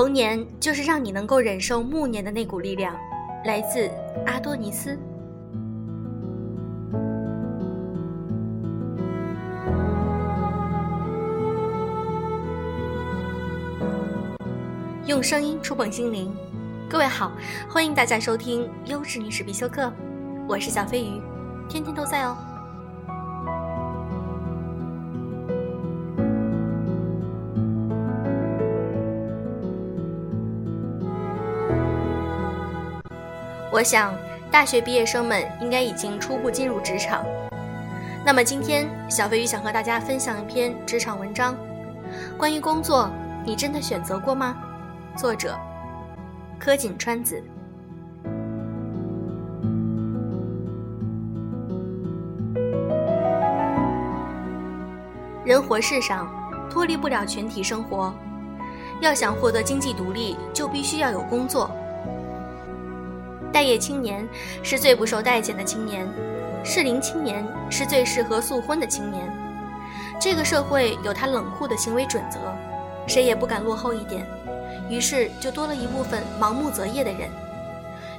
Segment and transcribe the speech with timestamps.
[0.00, 2.96] 童年就是让你能够忍受暮年的那股力量，
[3.44, 3.90] 来自
[4.24, 4.98] 阿多尼斯。
[15.04, 16.34] 用声音触碰心灵，
[16.88, 17.30] 各位好，
[17.68, 19.92] 欢迎大家收听优质女士必修课，
[20.48, 21.20] 我是小飞鱼，
[21.68, 22.34] 天天都在哦。
[33.72, 34.12] 我想，
[34.50, 37.24] 大学毕业生们应该已经初步进入职场。
[38.26, 41.54] 那么今天，小飞鱼想和大家分享一篇职场文章，
[42.36, 43.08] 关于工作，
[43.46, 44.56] 你真的选择过吗？
[45.16, 45.56] 作者：
[46.58, 47.40] 柯锦川子。
[55.44, 56.28] 人活世上，
[56.68, 58.12] 脱离不了群体生活。
[59.00, 61.70] 要想获得经济独立，就必须要有工作。
[63.52, 64.26] 待业青年
[64.62, 66.08] 是最不受待见的青年，
[66.64, 69.30] 适龄青年是最适合速婚的青年。
[70.20, 72.38] 这个社会有它冷酷的行为准则，
[73.06, 74.24] 谁也不敢落后一点，
[74.88, 77.28] 于是就多了一部分盲目择业的人。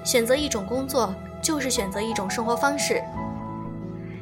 [0.04, 3.02] 选择一种工作，就是选择一种生活方式。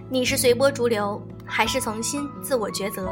[0.09, 3.09] 你是随波逐流，还是从心自我抉择？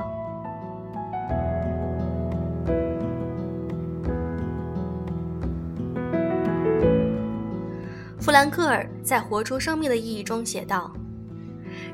[8.28, 10.92] 弗兰克尔在《活出生命的意义》中写道：“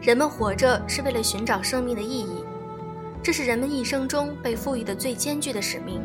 [0.01, 2.43] 人们活着是为了寻找生命的意义，
[3.21, 6.01] 这是人们一生中被赋予的最艰巨的使命。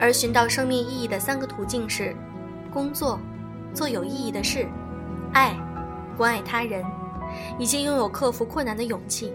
[0.00, 2.12] 而寻到生命意义的三个途径是：
[2.72, 3.20] 工作、
[3.72, 4.66] 做有意义的事、
[5.32, 5.56] 爱、
[6.16, 6.84] 关爱他人，
[7.56, 9.32] 以及拥有克服困难的勇气。”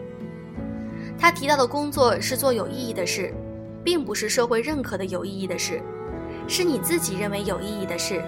[1.17, 3.33] 他提到的工作是做有意义的事，
[3.81, 5.81] 并不是社会认可的有意义的事，
[6.49, 8.21] 是你自己认为有意义的事。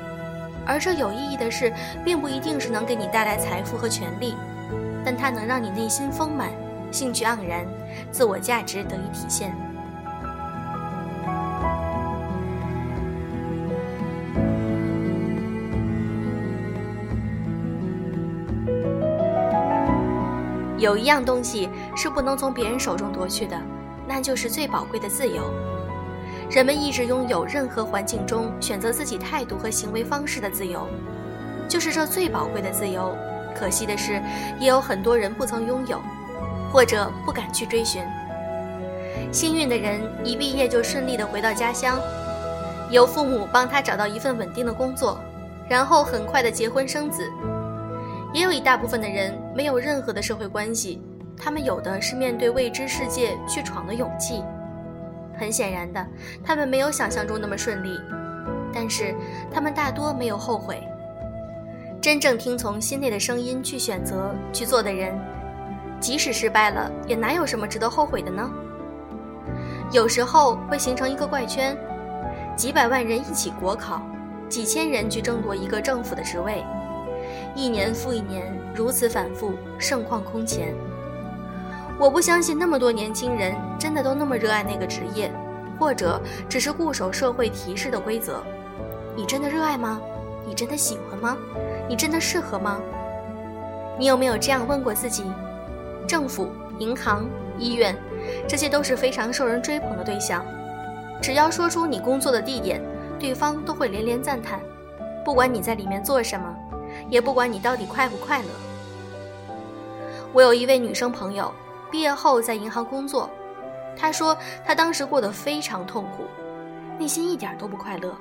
[0.67, 1.71] 而这有意义的事，
[2.03, 4.35] 并不一定是能给你带来财富和权利，
[5.05, 6.51] 但它能让你内心丰满、
[6.91, 7.65] 兴趣盎然、
[8.11, 9.55] 自我价值得以体现。
[20.77, 23.59] 有一样东西是不能从别人手中夺去的，
[24.07, 25.43] 那就是最宝贵的自由。
[26.49, 30.87] 人们一直拥有任何环境中选择自己态度和行为方式的自由，
[31.67, 33.13] 就是这最宝贵的自由。
[33.53, 34.21] 可惜的是，
[34.59, 35.99] 也有很多人不曾拥有，
[36.71, 38.01] 或者不敢去追寻。
[39.31, 41.99] 幸运的人一毕业就顺利地回到家乡，
[42.91, 45.19] 由父母帮他找到一份稳定的工作，
[45.67, 47.29] 然后很快的结婚生子。
[48.33, 51.01] 也有一大部分的人没有任何的社会关系，
[51.35, 54.43] 他们有的是面对未知世界去闯的勇气。
[55.37, 56.05] 很显然的，
[56.43, 57.99] 他们没有想象中那么顺利，
[58.73, 59.13] 但是
[59.51, 60.81] 他们大多没有后悔。
[62.01, 65.17] 真正听从心内的声音去选择去做的人，
[65.99, 68.49] 即使失败了，也哪有什么值得后悔的呢？
[69.91, 71.77] 有时候会形成一个怪圈，
[72.55, 74.01] 几百万人一起国考，
[74.47, 76.63] 几千人去争夺一个政府的职位，
[77.55, 80.73] 一年复一年，如此反复，盛况空前。
[81.99, 85.31] 我不相信那么多年轻人真的都那么热爱那个职业，
[85.79, 88.43] 或者只是固守社会提示的规则。
[89.15, 89.99] 你真的热爱吗？
[90.45, 91.35] 你真的喜欢吗？
[91.89, 92.79] 你真的适合吗？
[93.97, 95.23] 你有没有这样问过自己？
[96.07, 97.27] 政府、银行、
[97.57, 97.97] 医院，
[98.47, 100.45] 这些都是非常受人追捧的对象。
[101.19, 102.79] 只要说出你工作的地点，
[103.19, 104.61] 对方都会连连赞叹。
[105.25, 106.55] 不管你在里面做什么，
[107.09, 108.49] 也不管你到底快不快乐。
[110.31, 111.51] 我有一位女生朋友。
[111.89, 113.29] 毕业后在银行工作，
[113.95, 116.25] 他说他当时过得非常痛苦，
[116.99, 118.15] 内心一点都不快乐，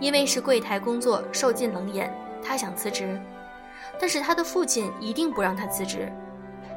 [0.00, 2.12] 因为是柜台工作受尽冷眼，
[2.42, 3.20] 他想辞职，
[4.00, 6.10] 但是他的父亲一定不让他辞职，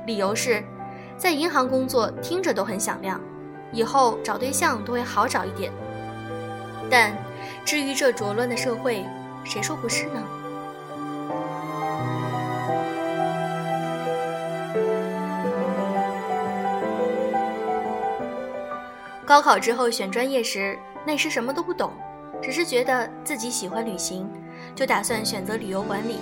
[0.06, 0.64] 理由是，
[1.18, 3.20] 在银行工作听着都很响亮，
[3.72, 5.72] 以后找对象都会好找一点。
[6.90, 7.14] 但
[7.64, 9.06] 至于这浊乱的社会，
[9.46, 10.22] 谁说不是呢？
[19.32, 21.94] 高考之后选专业时，那时什么都不懂，
[22.42, 24.30] 只是觉得自己喜欢旅行，
[24.76, 26.18] 就打算选择旅游管理。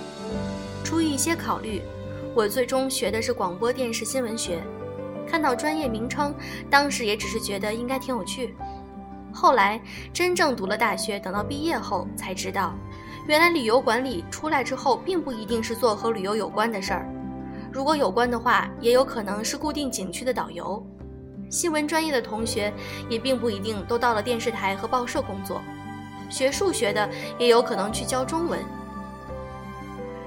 [0.84, 1.82] 出于一些考虑，
[2.36, 4.62] 我最终学的是广播电视新闻学。
[5.26, 6.32] 看到专业名称，
[6.70, 8.54] 当时也只是觉得应该挺有趣。
[9.32, 9.80] 后来
[10.12, 12.76] 真正读了大学，等到毕业后才知道，
[13.26, 17.12] 原来旅游管理出来之后，并不一定是做和旅游有关的事儿。
[17.72, 20.80] 如果有关的话，也有可能是固定景区的导游。
[21.50, 22.72] 新闻专业的同学
[23.08, 25.60] 也并不一定都到了电视台和报社工作，
[26.30, 27.10] 学数学的
[27.40, 28.60] 也有可能去教中文，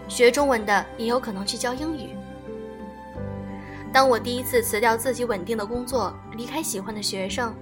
[0.10, 2.10] 学中文的也有可能去教英语。
[3.94, 7.56] 当我第一次辞掉自己稳定的工作，离开喜欢的学生，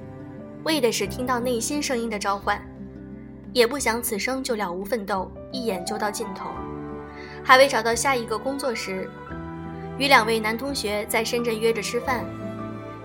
[0.63, 2.59] 为的是听到内心声音的召唤，
[3.53, 6.49] 也不想此生就了无奋斗，一眼就到尽头。
[7.43, 9.07] 还未找到下一个工作时，
[9.99, 12.25] 与两位男同学在深圳约着吃饭。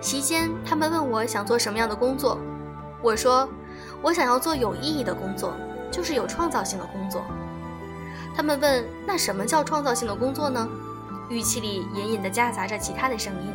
[0.00, 2.38] 席间，他们问我想做什么样的工作，
[3.02, 3.48] 我说，
[4.02, 5.54] 我想要做有意义的工作，
[5.90, 7.22] 就是有创造性的工作。
[8.36, 10.68] 他们问，那什么叫创造性的工作呢？
[11.28, 13.52] 语气里隐隐的夹杂着其他的声音。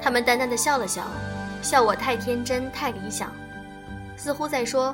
[0.00, 1.02] 他们淡淡的笑了笑，
[1.62, 3.30] 笑我太天真、太理想，
[4.16, 4.92] 似乎在说，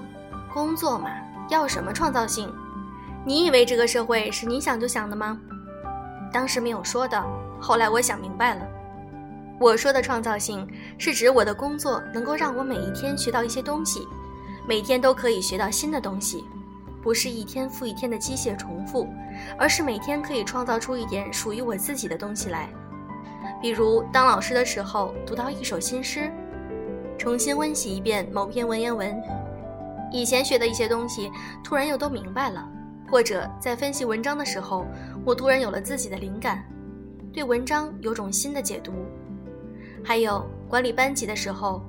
[0.53, 1.09] 工作嘛，
[1.49, 2.53] 要什么创造性？
[3.25, 5.39] 你以为这个社会是你想就想的吗？
[6.31, 7.25] 当时没有说的，
[7.59, 8.61] 后来我想明白了。
[9.61, 10.67] 我说的创造性，
[10.99, 14.07] 是指我的工作能够让我每一天学到一些东西，
[14.69, 16.45] 每天都可以学到新的东西，
[17.03, 19.09] 不是一天复一天的机械重复，
[19.59, 22.69] 而是每天可以创造出一点属于我自己的东西来。
[23.61, 26.31] 比如当老师的时候，读到一首新诗，
[27.19, 29.21] 重新温习一遍某篇文言文，
[30.13, 31.33] 以前学的一些东西
[31.65, 32.63] 突然又都明白了；
[33.11, 34.87] 或者在分析文章的时候，
[35.25, 36.65] 我突然有了自己的灵感，
[37.33, 38.93] 对文章有种新的解读。
[40.05, 41.83] 还有管理班级的时候，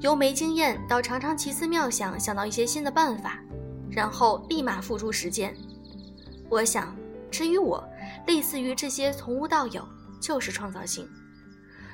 [0.00, 3.38] 由没经验到常常奇思妙想，想到一些新的办法，
[3.90, 5.54] 然后立马付诸实践。
[6.48, 6.96] 我想，
[7.30, 7.82] 至于我，
[8.26, 9.86] 类似于这些从无到有，
[10.20, 11.08] 就是创造性。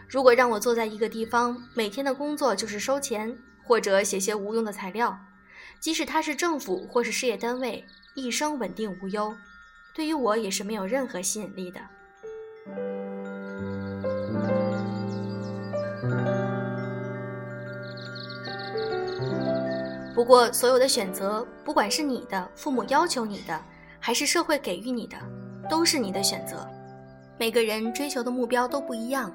[0.09, 3.35] 如果让我坐在一个地方，每天的工作就是收钱
[3.65, 5.19] 或者写些无用的材料，
[5.81, 7.85] 即使他是政府或是事业单位，
[8.15, 9.35] 一生稳定无忧，
[9.95, 11.81] 对于我也是没有任何吸引力的。
[20.15, 23.59] 不过，所有的选择，不管是你的父母要求你的，
[23.99, 25.17] 还是社会给予你的，
[25.71, 26.69] 都是你的选择。
[27.39, 29.35] 每个人追求的目标都不一样，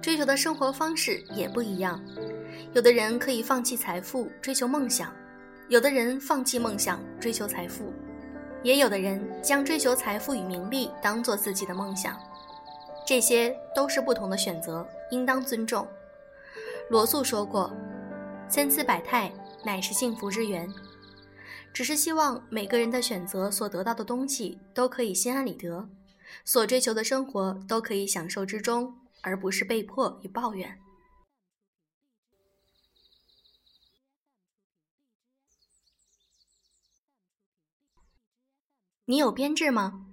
[0.00, 2.02] 追求的生活方式也不一样。
[2.72, 5.12] 有的人可以放弃财富追求梦想，
[5.68, 7.92] 有的人放弃梦想追求财富，
[8.62, 12.16] 也有的人将追求财富与名利当做自己的梦想。
[13.06, 15.86] 这些都是不同的选择，应当尊重。
[16.88, 17.70] 罗素说过
[18.48, 19.30] ：“千姿百态。”
[19.66, 20.72] 乃是幸福之源，
[21.74, 25.90] 只是希望每个人的选择所得到的东西都可以心安理得，
[26.44, 30.78] 所追求的生活都可以享受之中，而不是被迫与抱怨。
[39.06, 40.06] 你有编制吗？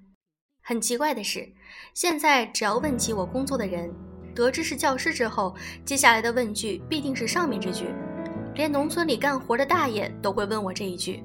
[0.63, 1.53] 很奇怪的是，
[1.94, 3.94] 现在只要问起我工作的人，
[4.33, 5.55] 得知是教师之后，
[5.85, 7.94] 接下来的问句必定是上面这句。
[8.55, 11.23] 连农村里干活的大爷都会问我这一句。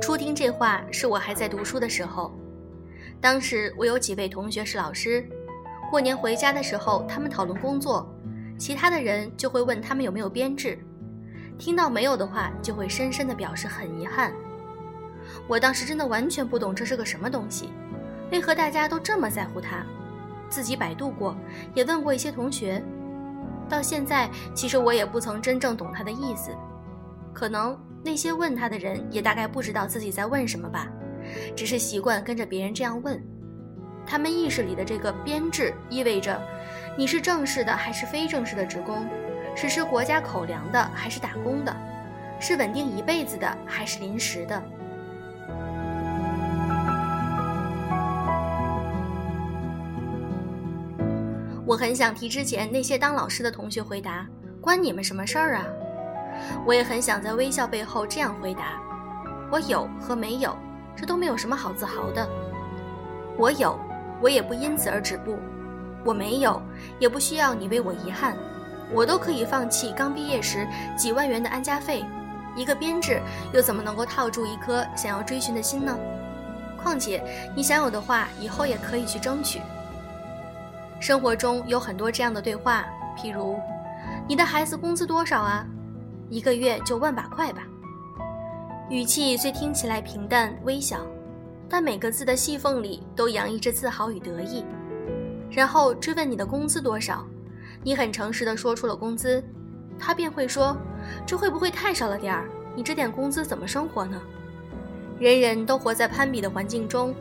[0.00, 2.32] 初听这话是我还在读书的时候，
[3.20, 5.26] 当时我有几位同学是老师，
[5.90, 8.08] 过年回家的时候，他们讨论工作，
[8.58, 10.78] 其他的人就会问他们有没有编制，
[11.58, 14.32] 听到没有的话，就会深深的表示很遗憾。
[15.48, 17.70] 我当时真的完全不懂这是个什么东西，
[18.30, 19.84] 为何大家都这么在乎它？
[20.48, 21.36] 自己百度过，
[21.74, 22.80] 也问过一些同学。
[23.68, 26.50] 到现在，其实我也不曾真正懂他的意思，
[27.32, 30.88] 可能那些问他的人也大概不知道自己在问什么吧，
[31.54, 33.22] 只是习惯跟着别人这样问。
[34.06, 36.40] 他们意识里的这个编制，意味着
[36.96, 39.04] 你是正式的还是非正式的职工，
[39.56, 41.76] 是吃国家口粮的还是打工的，
[42.38, 44.62] 是稳定一辈子的还是临时的。
[51.76, 54.26] 我很想提之前那些当老师的同学回答
[54.62, 55.66] ：“关你们什么事儿啊？”
[56.64, 58.80] 我也很想在微笑背后这样回答
[59.52, 60.56] ：“我有和没有，
[60.96, 62.26] 这都没有什么好自豪的。
[63.36, 63.78] 我有，
[64.22, 65.34] 我也不因此而止步；
[66.02, 66.62] 我没有，
[66.98, 68.34] 也不需要你为我遗憾。
[68.90, 70.66] 我都可以放弃刚毕业时
[70.96, 72.02] 几万元的安家费，
[72.56, 73.20] 一个编制
[73.52, 75.94] 又怎么能够套住一颗想要追寻的心呢？
[76.82, 77.22] 况且
[77.54, 79.60] 你想有的话，以后也可以去争取。”
[80.98, 82.84] 生活中有很多这样的对话，
[83.16, 83.58] 譬如
[84.26, 85.66] ：“你的孩子工资多少啊？
[86.30, 87.62] 一个月就万把块吧。”
[88.88, 91.06] 语气虽听起来平淡微小，
[91.68, 94.64] 但每个字的细缝里都洋溢着自豪与得意。
[95.50, 97.26] 然后追问你的工资多少，
[97.82, 99.42] 你很诚实地说出了工资，
[99.98, 100.76] 他便会说
[101.26, 102.48] ：“这会不会太少了点儿？
[102.74, 104.20] 你这点工资怎么生活呢？”
[105.20, 107.14] 人人都活在攀比的环境中，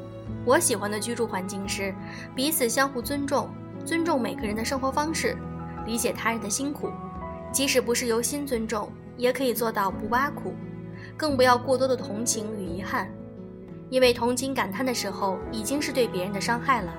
[0.45, 1.93] 我喜欢的居住环境是
[2.35, 3.49] 彼此相互尊重。
[3.85, 5.37] 尊重每个人的生活方式，
[5.85, 6.89] 理解他人的辛苦，
[7.51, 10.55] 即使不是由心尊重，也可以做到不挖苦。
[11.15, 13.07] 更不要过多的同情与遗憾，
[13.91, 16.91] 因为同情感叹的时候，已经是对别人的伤害了。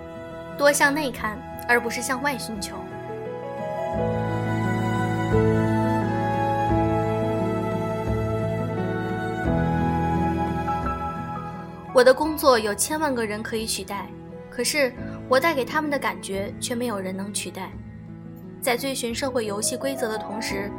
[0.56, 1.36] 多向内看，
[1.68, 2.76] 而不是向外寻求。
[11.92, 14.06] 我的工作有千万个人可以取代，
[14.48, 14.92] 可是
[15.28, 17.70] 我带给他们的感觉却没有人能取代。
[18.60, 20.70] 在追寻社会游戏规则的同时，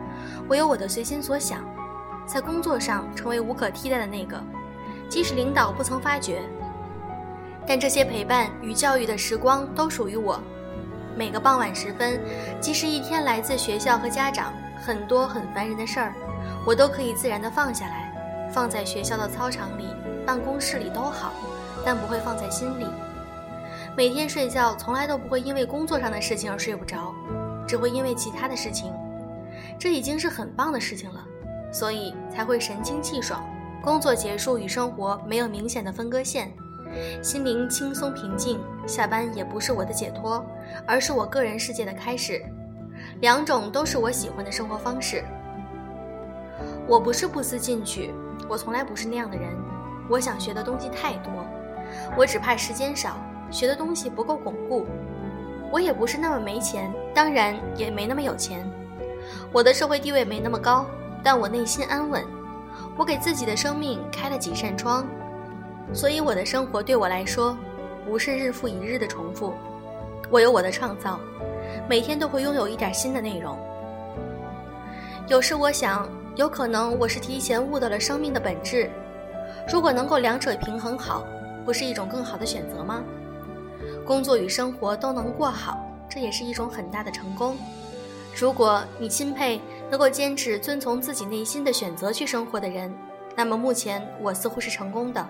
[0.47, 1.63] 我有我的随心所想，
[2.25, 4.41] 在工作上成为无可替代的那个，
[5.09, 6.41] 即使领导不曾发觉，
[7.65, 10.39] 但这些陪伴与教育的时光都属于我。
[11.15, 12.19] 每个傍晚时分，
[12.61, 16.13] 即使一天来自学校和家长很多很烦人的事儿，
[16.65, 19.87] 我都可以自然的放下来，放在学校的操场里。
[20.25, 21.31] 办公室里都好，
[21.85, 22.85] 但不会放在心里。
[23.97, 27.15] 每天睡觉从来都不会因为工作上的事情而睡不着，
[27.67, 28.93] 只会因为其他的事情。
[29.79, 31.25] 这已经是很棒的事情了，
[31.71, 33.43] 所以才会神清气爽。
[33.81, 36.53] 工作结束与生活没有明显的分割线，
[37.23, 38.59] 心灵轻松平静。
[38.85, 40.45] 下班也不是我的解脱，
[40.85, 42.39] 而是我个人世界的开始。
[43.21, 45.23] 两种都是我喜欢的生活方式。
[46.87, 48.13] 我不是不思进取，
[48.47, 49.49] 我从来不是那样的人。
[50.07, 51.33] 我想学的东西太多，
[52.15, 53.17] 我只怕时间少，
[53.49, 54.85] 学的东西不够巩固。
[55.71, 58.65] 我也不是那么没钱，当然也没那么有钱。
[59.51, 60.85] 我的社会地位没那么高，
[61.21, 62.23] 但我内心安稳。
[62.95, 65.05] 我给自己的生命开了几扇窗，
[65.93, 67.57] 所以我的生活对我来说，
[68.05, 69.53] 不是日复一日的重复。
[70.29, 71.19] 我有我的创造，
[71.89, 73.57] 每天都会拥有一点新的内容。
[75.27, 78.89] 有时我想，有可能我是提前悟到了生命的本质。
[79.71, 81.25] 如果能够两者平衡好，
[81.65, 83.03] 不是一种更好的选择吗？
[84.07, 85.77] 工作与生活都能过好，
[86.09, 87.57] 这也是一种很大的成功。
[88.33, 89.59] 如果你钦佩
[89.91, 92.95] 能够坚持遵从自己内心的选择去生活的人，
[93.35, 95.27] 那么目前我似乎是成功的。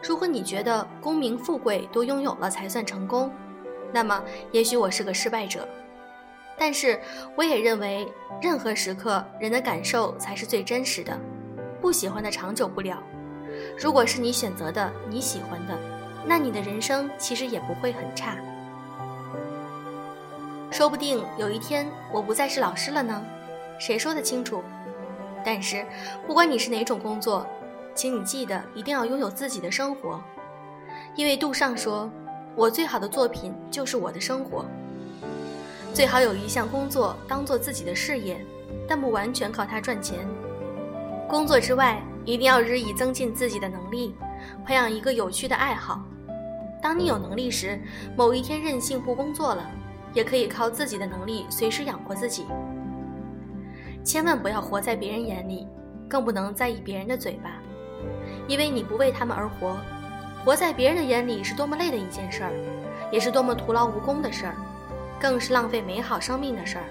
[0.00, 3.28] 如果你觉得功名富贵都拥有了才算成功，
[3.92, 5.66] 那么也许我是个失败者。
[6.56, 7.00] 但是
[7.34, 8.06] 我也认为，
[8.40, 11.18] 任何时刻人的感受才是最真实的，
[11.80, 13.02] 不喜欢的长久不了。
[13.76, 15.76] 如果是你选择的，你喜欢的，
[16.26, 18.36] 那你的人生其实也不会很差。
[20.70, 23.22] 说不定有一天我不再是老师了呢，
[23.78, 24.62] 谁说得清楚？
[25.44, 25.84] 但是
[26.26, 27.46] 不管你是哪种工作，
[27.94, 30.20] 请你记得一定要拥有自己的生活，
[31.16, 32.10] 因为杜尚说
[32.54, 34.64] ：“我最好的作品就是我的生活。”
[35.92, 38.44] 最好有一项工作当做自己的事业，
[38.86, 40.18] 但不完全靠它赚钱。
[41.28, 42.00] 工作之外。
[42.26, 44.14] 一定要日益增进自己的能力，
[44.70, 46.00] 培养一个有趣的爱好。
[46.80, 47.76] 当你有能力时，
[48.16, 49.68] 某一天任性不工作了，
[50.14, 52.46] 也可以靠自己的能力随时养活自己。
[54.04, 55.66] 千万不要活在别人眼里，
[56.08, 57.50] 更不能在意别人的嘴巴，
[58.46, 59.76] 因为你不为他们而活。
[60.44, 62.52] 活在别人的眼里是多么累的一件事儿，
[63.10, 64.54] 也是多么徒劳无功的事儿，
[65.18, 66.84] 更是浪费美好生命的事儿。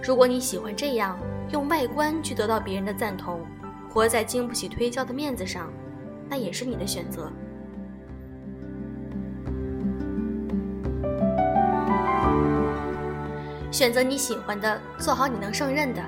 [0.00, 1.18] 如果你喜欢这样
[1.50, 3.40] 用外观去得到别人的赞同，
[3.92, 5.68] 活在经不起推敲的面子上，
[6.28, 7.30] 那也是你的选择。
[13.70, 16.02] 选择你喜欢的，做好你能胜任的。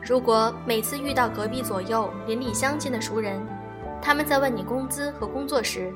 [0.00, 3.40] 如果每次遇到隔壁左右邻里乡亲的熟人，
[4.00, 5.92] 他们在问你工资和工作时，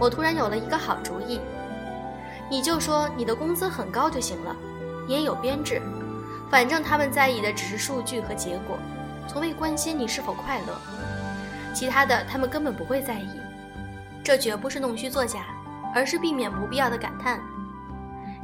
[0.00, 1.38] 我突然有了一个好主意，
[2.50, 4.56] 你就说你的工资很高就行了，
[5.06, 5.82] 也有编制，
[6.50, 8.78] 反正他们在意的只是数据和结果。
[9.28, 10.80] 从未关心你是否快乐，
[11.78, 13.28] 其他的他们根本不会在意。
[14.24, 15.44] 这绝不是弄虚作假，
[15.94, 17.40] 而是避免不必要的感叹。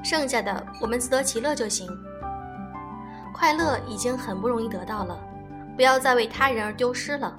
[0.04, 1.90] 剩下的我们自得其乐就行。
[3.32, 5.18] 快乐已经很不容易得到了，
[5.74, 7.36] 不要再为他人而丢失了，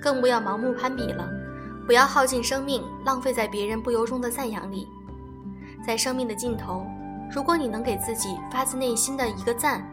[0.00, 1.28] 更不要盲目攀比了。
[1.86, 4.88] 不要耗尽生命，浪费在别人不由衷的赞扬里。
[5.86, 6.86] 在生命的尽头，
[7.30, 9.86] 如果你能给自己发自内心的一个赞。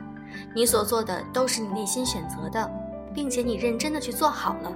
[0.56, 2.72] 你所做的都是你内心选择的，
[3.14, 4.72] 并且你认真的去做好了，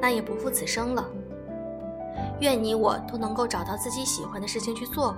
[0.00, 1.08] 那也不负此生了。
[2.40, 5.16] 愿你我都能够找到自己喜欢的事情去做，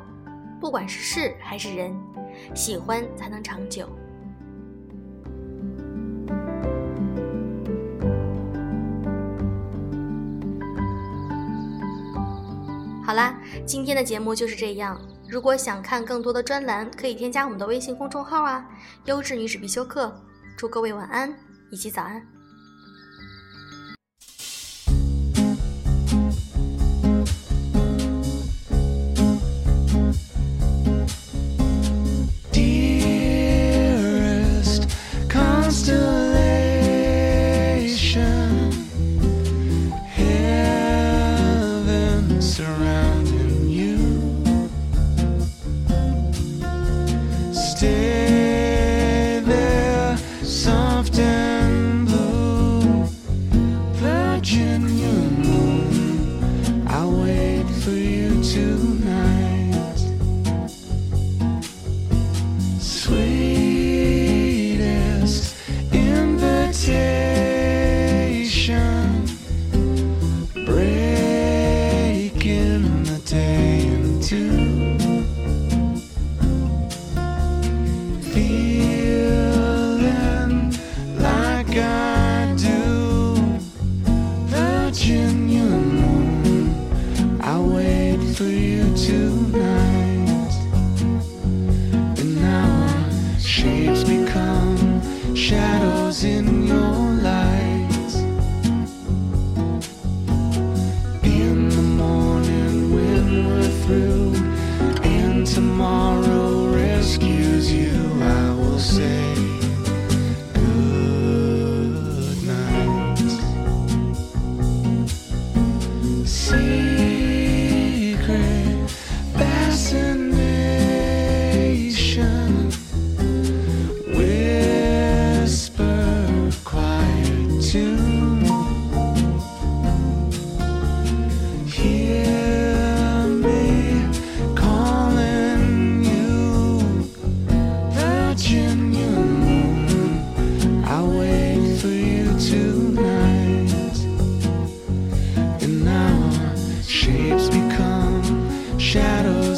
[0.60, 1.96] 不管是事还是人，
[2.54, 3.88] 喜欢才能长久。
[13.04, 13.34] 好啦，
[13.64, 15.00] 今天的节目就是这样。
[15.28, 18.68] 如果想看更多的专栏，可以添加我们的微信公众号啊，
[19.06, 20.14] 优质女子必修课。
[20.56, 21.34] 祝各位晚安
[21.70, 22.37] 以及早安。
[42.48, 42.77] surrender.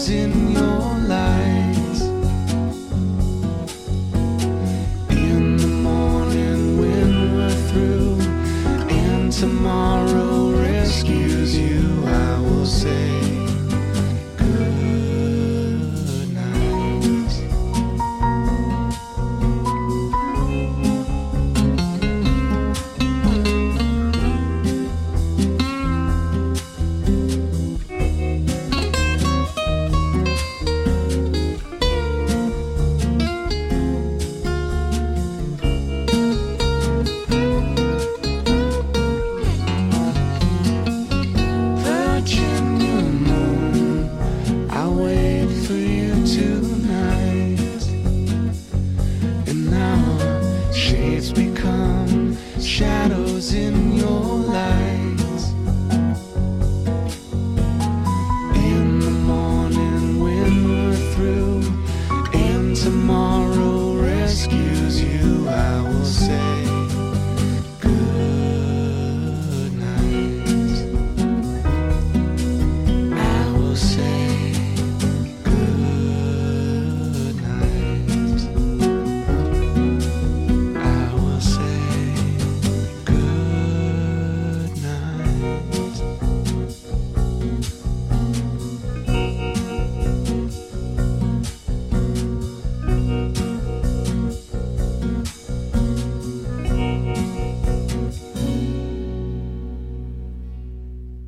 [0.09, 0.50] in